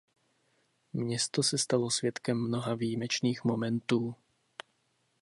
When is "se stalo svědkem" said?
1.43-2.37